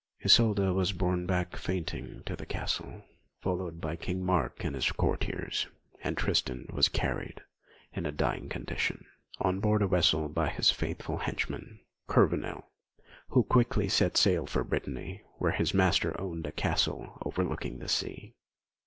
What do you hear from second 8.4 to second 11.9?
condition, on board a vessel by his faithful henchman,